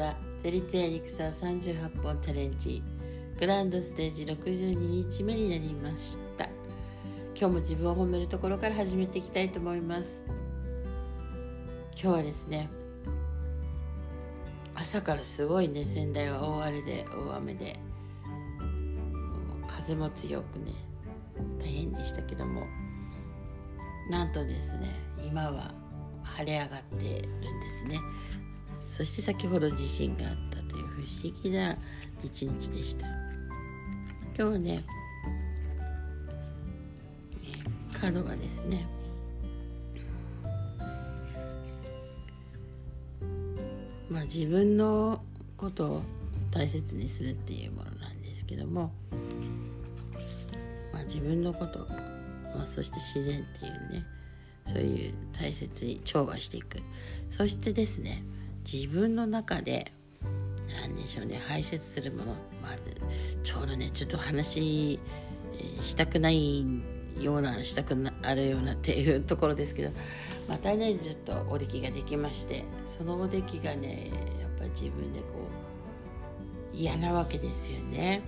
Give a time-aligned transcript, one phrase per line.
[0.00, 2.82] はゼリツエリクサー38本チャレンジ。
[3.40, 6.44] グランドステージ62日目になりました。
[7.34, 10.22] 今日も自分を褒めるところから始めていきたいと思います。
[12.00, 12.68] 今日はですね
[14.76, 17.78] 朝からすごいね仙台は大荒れで大雨で。
[19.66, 20.72] 風も強くね
[21.58, 22.66] 大変でしたけども。
[24.10, 24.88] なんとですね
[25.26, 25.74] 今は
[26.22, 27.98] 晴れ上がってるんですね。
[28.88, 31.76] そして先ほど地震があったという不思議な
[32.22, 33.06] 一日でした。
[33.06, 34.84] 今日はね
[38.00, 38.86] カードがですね
[44.08, 45.22] まあ自分の
[45.56, 46.02] ことを
[46.52, 48.92] 大切にするっていうものなんですけども、
[50.92, 51.80] まあ、自分のこと、
[52.56, 54.06] まあ、そして自然っていうね
[54.66, 56.78] そういう大切に調和していく。
[57.30, 58.22] そしてですね
[58.70, 59.92] 自分の中で
[60.82, 62.24] 何でしょうね排泄するもの、
[62.62, 62.76] まあ、
[63.42, 65.00] ちょうどねちょっと話、
[65.80, 66.66] したくない
[67.18, 69.90] ようなしたくなあるようなっていうところですけど
[70.50, 75.26] またねちょっとおできができましてそのおできがねやっぱり自分でこ
[76.74, 78.20] う嫌なわけですよね。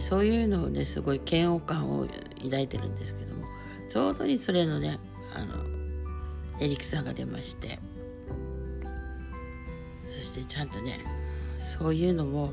[0.00, 2.06] そういうのをねすごい嫌悪感を
[2.42, 3.46] 抱いてるんですけども
[3.88, 4.98] ちょうどにそれのね
[5.34, 5.54] あの
[6.60, 7.78] エリクサーが出まして
[10.40, 11.00] してちゃんとね
[11.58, 12.52] そういうのも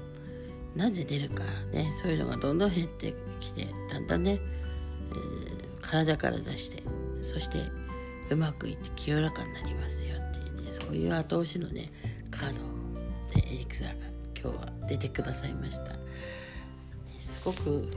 [0.76, 4.40] なぜ出るかねそういうのがどんどん減ってきてだんだんね、
[5.12, 6.84] えー、体から出して
[7.22, 7.60] そして
[8.30, 11.92] うまくいって清らかになりますよっていうねそういう後押しのね
[12.30, 12.60] カード
[13.34, 13.94] でエリクサーが
[14.40, 15.96] 今日は出てくださいました。
[17.20, 17.88] すごく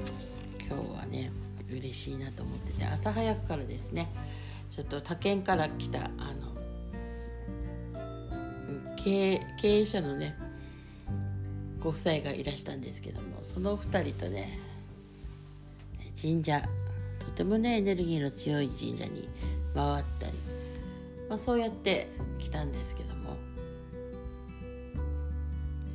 [0.66, 1.32] 今日はね
[1.70, 4.08] 嬉しいなと思ってて朝早くからですね
[4.70, 6.49] ちょっと他県から来たあの
[9.02, 10.36] 経営者のね
[11.80, 14.58] ご夫妻がいらしたんですけどもその2人とね
[16.20, 16.62] 神社
[17.18, 19.28] とてもねエネルギーの強い神社に
[19.74, 20.32] 回ったり、
[21.28, 22.08] まあ、そうやって
[22.38, 23.36] 来たんですけども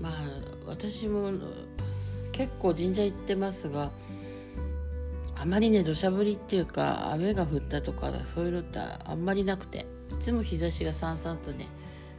[0.02, 0.14] まあ
[0.66, 1.32] 私も
[2.32, 3.92] 結構神社行ってますが
[5.36, 11.68] あまりね土砂降りっていうか雨が降ったとかそういうのってあんまりなくていつも日差しがさんさんとね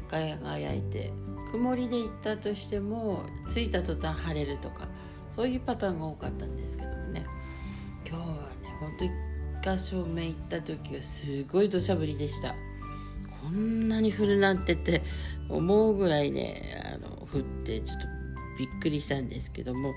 [0.06, 1.12] 輝いて
[1.53, 4.89] 曇りで行ったとしても着いた途端晴れるとか
[5.34, 7.27] そういうパターンが多かったんですけどもね。
[8.09, 12.55] 今日はねほんと1箇所目行った時はすごい土砂降りでした。
[13.43, 15.03] こんなに降るなんてって
[15.49, 18.06] 思うぐらいねあの降ってちょっと
[18.59, 19.93] びっくりしたんですけども。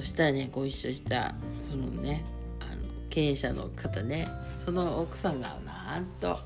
[0.00, 1.34] そしたらねご一緒した
[1.68, 2.24] そのね
[2.58, 6.38] あの経営者の方ねその奥さんがなんと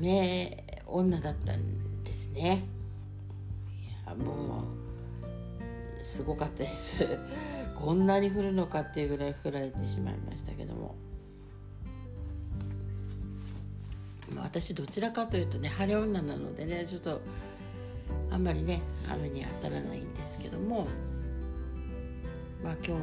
[0.00, 2.64] 雨女だったんですね。
[4.04, 4.62] いやも
[6.00, 7.04] うすごかったです。
[7.78, 10.94] こんなに降るのかっていうぐらい降られてしまいましたけども。
[14.36, 17.22] 私どちらかというとね晴れ女なのでねちょっと
[18.30, 20.86] あんまりね雨に当たらないんですけども。
[22.62, 22.98] まあ今日は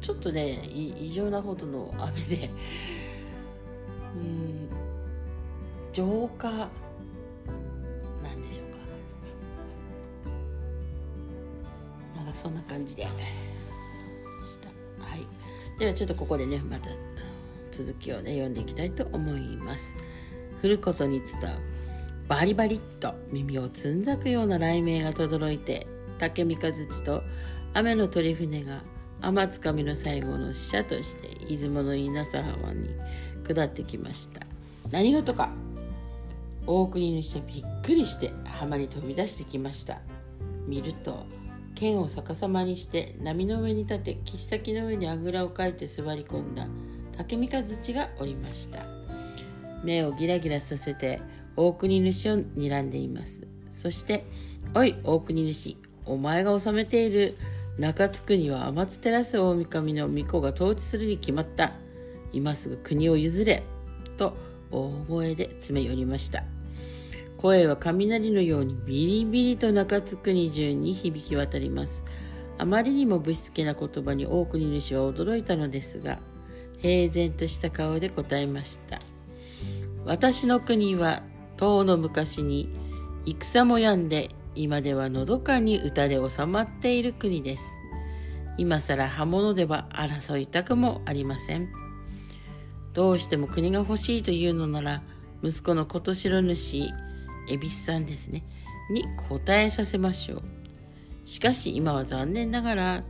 [0.00, 2.50] ちょっとね異常なほどの雨で
[5.92, 8.66] 浄化なんでしょう
[12.14, 12.16] か？
[12.16, 13.02] なんかそんな感じで。
[13.02, 13.08] し
[14.58, 14.68] た。
[15.04, 15.26] はい。
[15.78, 16.90] ではちょっとここでねまた
[17.72, 19.92] 続きをね読んでいきたいと思います。
[20.62, 21.54] 降ることに伝う
[22.28, 25.86] バリバリっと耳をつんざくような雷鳴が轟いて
[26.18, 27.22] 竹三日月と
[27.72, 28.82] 雨の鳥船が
[29.22, 32.90] 天津神の最後の使者として出雲の稲佐浜に
[33.44, 34.42] 下ってきました。
[34.90, 35.50] 何事か
[36.66, 39.98] 大国の人はびっくりして浜に飛び出してきました。
[40.66, 41.26] 見ると
[41.74, 46.66] 剣を逆さまにして波の上に立て岸先の上にあぐらをかいて座り込んだ
[47.16, 48.84] 竹三日槌がおりました。
[49.82, 51.20] 目をギラギラさせて
[51.56, 53.40] 大国主を睨んでいます。
[53.72, 54.24] そして
[54.74, 57.36] 「おい大国主お前が治めている。
[57.78, 61.72] 中津国は天津照大神の巫女が統治するに決まった。
[62.32, 63.62] 今すぐ国を譲れ」
[64.18, 64.34] と
[64.70, 66.44] 大声で詰め寄りました。
[67.38, 72.02] 声は雷のようにビリビリと中津国中に響き渡ります。
[72.58, 76.18] あまりにもぶしつけな言葉に大国主は驚いたのですが
[76.82, 78.98] 平然とした顔で答えました。
[80.04, 81.22] 私の国は
[81.56, 82.68] 遠の昔に
[83.24, 87.64] 戦も病んで今ではのどかに歌で収まっている国です。
[88.58, 91.70] 今更刃物では争いたくもありません。
[92.92, 95.02] どうしても国が欲しいというのなら
[95.42, 96.90] 息子の琴城主
[97.48, 98.42] 恵比寿さんですね。
[98.90, 100.42] に答えさせましょう。
[101.24, 103.04] しかし今は残念ながら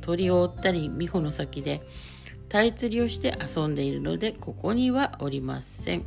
[0.00, 1.80] 鳥を追ったり美穂の先で
[2.48, 6.04] タイ釣りをして遊んでいるのでここにはおりません。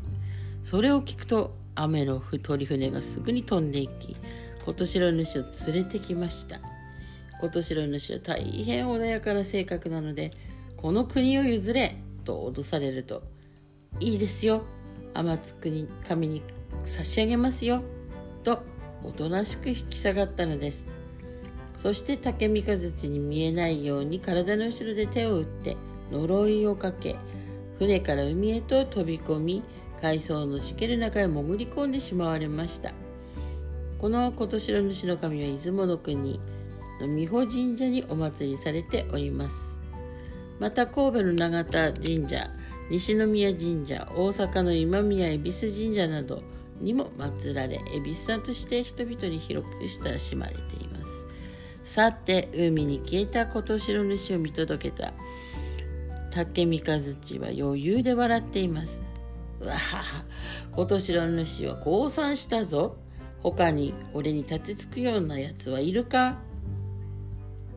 [0.63, 4.15] それを聞くと雨の鳥船がすぐに飛んでいき
[4.65, 6.59] 琴城主を連れてきました。
[7.39, 10.31] 琴城主は大変穏やかな性格なので
[10.77, 12.02] この国を譲れ。
[12.23, 13.23] と脅されると
[13.99, 14.63] いいですよ。
[15.13, 16.41] 天津国神に
[16.85, 17.83] 差し上げますよ。
[18.43, 18.63] と
[19.03, 20.87] おとなしく引き下がったのです。
[21.77, 25.75] そして竹三日月に見えないように体の後ろで手を打って
[26.11, 27.17] 呪いをかけ
[27.77, 29.63] 船から海へと飛び込み
[30.01, 32.91] 海藻のしける中へ潜り込んでしまわれました。
[33.99, 36.39] この琴城主の神は出雲の国
[36.99, 39.72] の美保神社にお祭りされております。
[40.59, 42.49] また神戸の永田神社
[42.89, 46.41] 西宮神社大阪の今宮恵比寿神社など
[46.79, 51.23] にも祀られ恵比寿さんとして人々に広く親しまれています。
[51.83, 55.11] さて海に消えた琴城主を見届けた
[56.31, 59.01] 竹三日月は余裕で笑っています。
[59.59, 60.23] うわは
[60.71, 62.97] 琴城主は降参したぞ。
[63.43, 66.37] 他に俺に立てつくようなやつはいるか。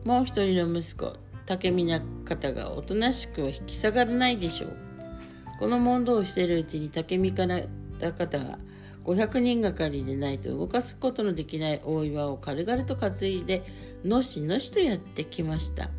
[0.05, 1.89] もう一人の息子竹見
[2.25, 4.77] 方がおとなしくは引き下がらないでしょう。
[5.59, 7.65] この問答をしているうちに竹見方が
[9.05, 13.63] 500人がかりでないと動かすことのできない大岩を軽々と担いで
[14.03, 15.89] のしのしとやってきました。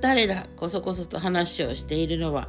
[0.00, 2.48] 誰だこそこそと話をしているのは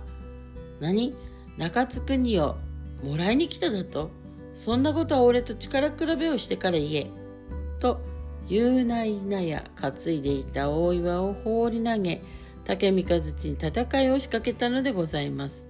[0.82, 1.14] 何？
[1.58, 2.58] 中津国を
[3.04, 4.10] もらいに来ただと。
[4.56, 7.12] そんなことは俺と力比べをしてから言え。
[7.80, 8.02] と
[8.50, 12.22] 言うないなや担いでいた大岩を放り投げ
[12.66, 15.68] 竹三日月に戦いを仕掛けたのでございます。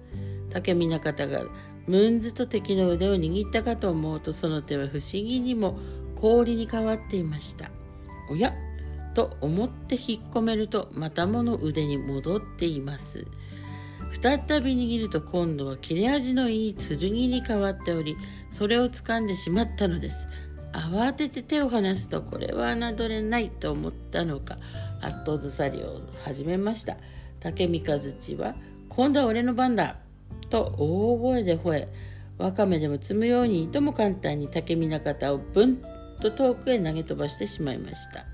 [0.52, 1.42] 竹見方が
[1.86, 5.78] ムンズと敵の腕を握ったかと思うとその手は不思議にも
[6.14, 7.70] 氷に変わっていました。
[8.30, 8.54] おや
[9.14, 13.26] と思って引っ込めるとまたもの腕に戻っています。
[14.12, 18.16] 再び握ると今度は切れ味のいい剣に変わっており
[18.48, 20.28] それを掴んでしまったのです。
[20.74, 24.56] 慌てて手を離すとこれは侮れないと思ったのか
[25.00, 26.96] 圧倒ずさりを始めました。
[27.40, 28.54] 竹三日月は
[28.88, 29.98] 今度は俺の番だ
[30.50, 31.88] と大声で吠え
[32.38, 35.80] わかめでも積むようにいとも簡単に竹見方をぶん
[36.20, 38.24] と遠くへ投げ飛ばしてしまいました。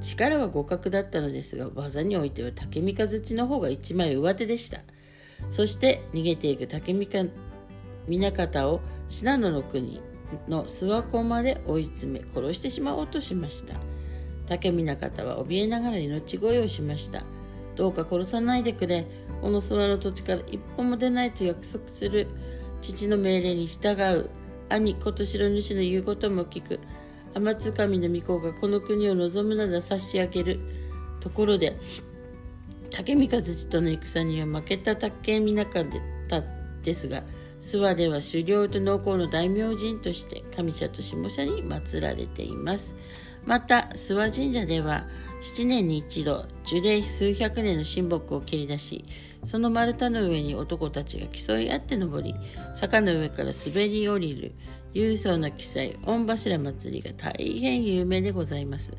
[0.00, 4.80] 力は互角だったのですが技においては竹三日月の方が一枚上手でした。
[5.50, 10.00] そして逃げていく竹見方を信濃の国
[10.48, 13.74] の諏訪湖まで追い詰め殺してしまおうとしました。
[14.48, 17.22] 竹見方は怯えながら命乞いをしました。
[17.76, 19.06] どうか殺さないでくれ。
[19.40, 22.28] この空の土地から一歩も出ないと約束する
[22.80, 24.30] 父の命令に従う。
[24.68, 26.80] 兄琴城主の言うことも聞く。
[27.34, 30.60] 天津神の御子がこの国を望むなら差し上げる。
[31.22, 31.78] ところで
[32.90, 36.42] 竹三日月との戦には負けた竹見中でた
[36.82, 37.22] ですが
[37.62, 42.94] 諏訪では狩猟と農耕の大名人として上社と下社に祀られています。
[43.46, 45.06] また諏訪神社では
[45.42, 49.04] 7年に一度樹齢数百年の神木を切り出し
[49.44, 52.34] その丸太の上に男たちが競い合って登り
[52.76, 54.52] 坂の上から滑り降りる
[54.94, 58.92] 勇壮な記載御柱祭りが大変有名でございます。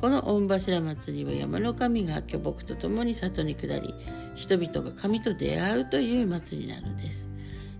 [0.00, 3.94] この御柱祭りは山の神が巨木と共に里に下り
[4.34, 7.31] 人々が神と出会うという祭りなのです。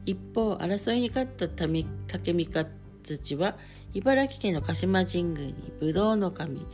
[0.05, 2.67] 一方争いに勝った竹三日
[3.03, 3.57] 土は
[3.95, 6.67] 茨城県の鹿島神宮に武道の神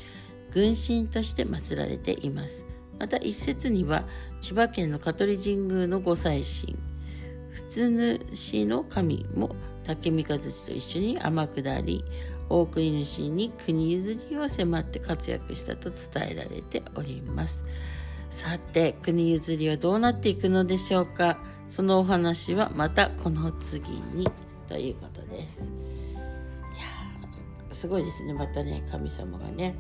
[0.52, 2.64] 軍神として祀られています。
[2.98, 4.04] また一説には
[4.40, 6.76] 千葉県の香取神宮の御祭神
[7.50, 9.54] 普通主の神も
[9.84, 12.04] 竹三日月と一緒に天下り
[12.48, 17.64] 大国主に国譲りを迫って活躍したと伝えられております。
[18.30, 21.38] さて国譲りはどうなっていくのでしょうか？
[21.68, 24.28] そのお話はまたこの次に
[24.68, 25.62] ということです。
[25.62, 25.66] い
[26.18, 28.32] やすごいですね。
[28.32, 29.74] またね神様がね。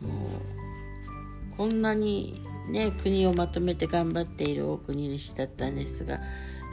[0.00, 6.20] もうこんなにね国をまとめて頑張っている大国主だったんですが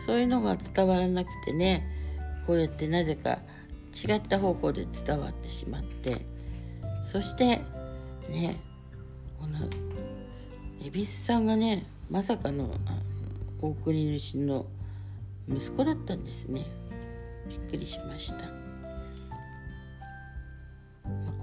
[0.06, 1.88] そういうのが伝わらなくてね
[2.46, 3.40] こうやってなぜか
[3.96, 6.26] 違った方向で伝わってしまって
[7.04, 7.62] そして
[8.30, 8.58] ね
[9.40, 9.70] この
[10.82, 12.76] 蛭子さんがねまさかの
[13.62, 14.66] 大国主の
[15.48, 16.66] 息子だったんですね。
[17.50, 18.50] びっくりしました。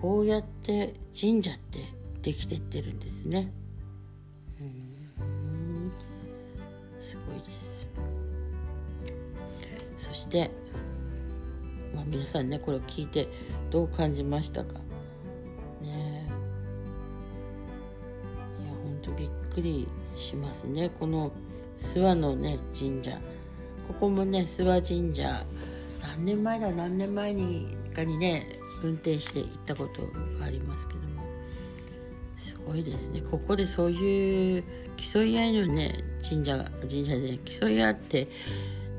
[0.01, 1.79] こうやって神社って
[2.23, 3.53] できてってるんですね。
[4.61, 5.93] うん。
[7.01, 7.87] すごいです。
[9.97, 10.51] そして、
[11.95, 13.29] まあ、皆さんねこれを聞いて
[13.71, 14.75] どう感じましたか？
[15.81, 16.29] ね。
[18.61, 20.91] いやほんとびっくりしますね。
[20.99, 21.31] この
[21.77, 23.19] 諏訪のね神社。
[23.89, 25.45] ここもね諏訪神社。
[26.03, 30.03] 何年前だ何年前にかにね運転して行ったこと
[30.39, 31.23] がありますけども。
[32.37, 33.21] すごいですね。
[33.21, 34.65] ここでそういう
[34.97, 38.29] 競い合いのね神社神社で競い合って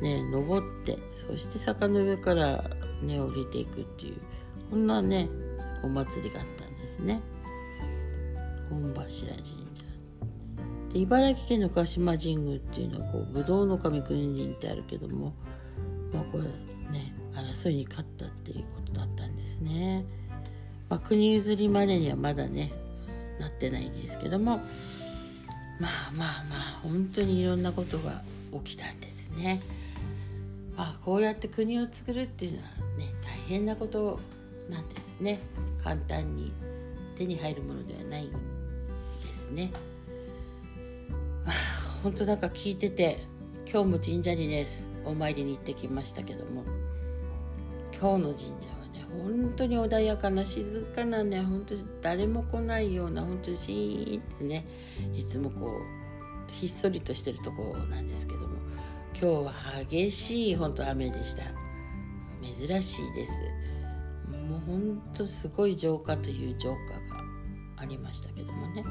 [0.02, 2.64] ね登ってそして坂の上から
[3.02, 4.18] ね降りていくっていう
[4.70, 5.30] こんなね
[5.84, 7.22] お祭りがあったんですね。
[8.70, 9.63] 本柱神社。
[10.94, 15.34] で茨城県の鹿島神宮っていうのはこう武道の神君神ってあるけども
[16.14, 20.06] まあこれね争いに勝ったっていうことだったんですね、
[20.90, 22.72] まあ、国譲りまでにはまだね
[23.40, 24.58] なってないんですけども
[25.80, 28.22] まあまあまあ本当にいろんなことが
[28.64, 29.60] 起きたんですね。
[30.78, 32.64] まあこうやって国を作るっていうのは
[32.98, 34.20] ね大変なこと
[34.70, 35.40] なんですね。
[35.84, 36.52] 簡単に
[37.16, 38.38] 手に入るものではないんで
[39.34, 39.72] すね。
[41.46, 41.52] あ
[42.04, 43.20] 本当なんか聞いてて
[43.72, 44.68] 今日も神社にね
[45.06, 46.64] お参りに行ってきましたけども。
[48.00, 54.66] 今日の神社はね本当に穏やかな静かなね本当に誰も来ないような本当にシーンってね
[55.16, 58.64] いつもこうひっそりとしてるとこなんですけども。
[59.16, 59.54] 今日は
[59.90, 61.44] 激しい本当雨でした。
[62.44, 63.32] 珍しいです。
[64.50, 67.24] もう本当すごい浄化という浄化が
[67.78, 68.84] ありましたけどもね。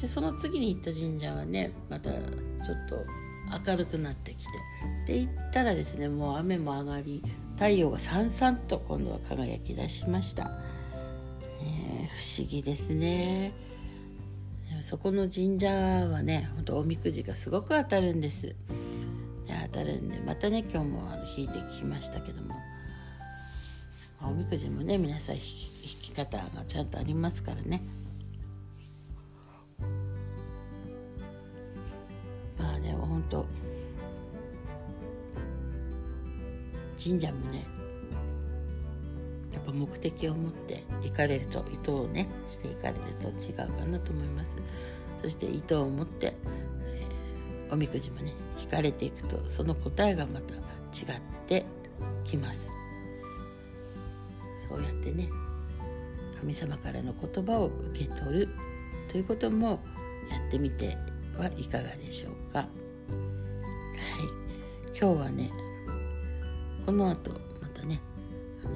[0.00, 3.04] でその次に行った神社はねまたちょっと
[3.70, 4.52] 明るくなってきて。
[5.06, 7.22] で行ったらですねもう雨も上がり
[7.54, 10.50] 太陽がさんさんと今度は輝き出しました、
[11.62, 13.52] えー、不思議ですね。
[14.82, 18.48] そこの神社はねほんとおみくじがすごく当たるんです。
[18.48, 18.56] で
[19.72, 22.54] 当たるんでまたね今日もあの引いてきましたけども。
[24.22, 25.40] おみくじもね皆さん引
[26.02, 27.82] き方がちゃんとありますからね。
[33.26, 33.46] あでも本当
[37.02, 37.66] 神社もね
[39.52, 44.56] やっぱ目的を持って行かれると意図をねして行かれると違うかなと思います。
[45.22, 51.64] そして意図を持って、えー、おみくじもね引かれていくとその答えがまた違って
[52.24, 52.70] きます。
[54.68, 55.28] そうやってね
[56.40, 58.48] 神様からの言葉を受け取る
[59.10, 59.80] ということも
[60.30, 60.96] やってみて
[61.38, 62.66] はいかがでしょうか。
[64.98, 65.50] 今日はね
[66.86, 68.00] この後またね
[68.64, 68.74] あの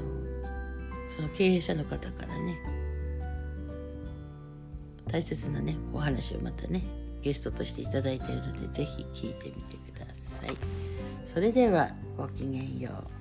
[1.17, 2.59] その経営者の方からね
[5.11, 6.85] 大切なねお話をまたね
[7.23, 10.07] ゲストとしていただいているので是非聞いてみてくだ
[10.41, 10.57] さい。
[11.27, 13.20] それではごきげんよう。